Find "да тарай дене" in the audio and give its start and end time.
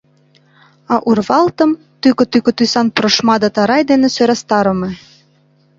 3.43-4.07